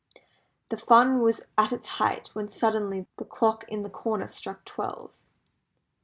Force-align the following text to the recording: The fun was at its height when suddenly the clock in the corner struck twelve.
The 0.69 0.77
fun 0.77 1.21
was 1.21 1.41
at 1.59 1.71
its 1.71 1.85
height 1.87 2.29
when 2.33 2.49
suddenly 2.49 3.05
the 3.17 3.23
clock 3.23 3.65
in 3.67 3.83
the 3.83 3.89
corner 3.91 4.27
struck 4.27 4.65
twelve. 4.65 5.21